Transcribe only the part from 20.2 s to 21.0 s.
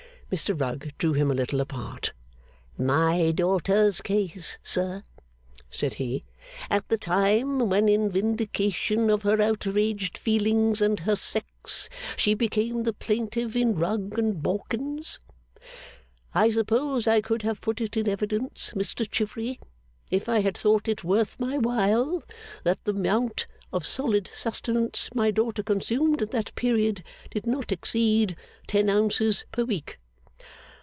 I had thought